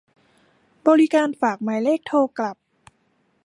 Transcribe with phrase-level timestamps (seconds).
[0.87, 2.57] บริการฝากหมายเลขโทรกลับ